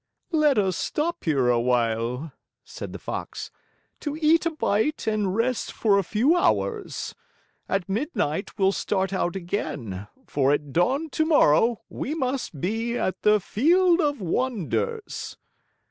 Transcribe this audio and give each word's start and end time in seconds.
"Let 0.31 0.57
us 0.57 0.75
stop 0.77 1.25
here 1.25 1.49
a 1.49 1.59
while," 1.59 2.31
said 2.63 2.91
the 2.91 2.97
Fox, 2.97 3.51
"to 3.99 4.17
eat 4.19 4.47
a 4.47 4.49
bite 4.49 5.05
and 5.05 5.35
rest 5.35 5.71
for 5.71 5.99
a 5.99 6.03
few 6.03 6.35
hours. 6.35 7.13
At 7.69 7.87
midnight 7.87 8.57
we'll 8.57 8.71
start 8.71 9.13
out 9.13 9.35
again, 9.35 10.07
for 10.25 10.51
at 10.53 10.73
dawn 10.73 11.11
tomorrow 11.11 11.81
we 11.87 12.15
must 12.15 12.59
be 12.59 12.97
at 12.97 13.21
the 13.21 13.39
Field 13.39 14.01
of 14.01 14.19
Wonders." 14.19 15.37